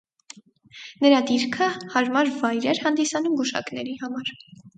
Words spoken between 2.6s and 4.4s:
էր հանդիսանում գուշակների համար։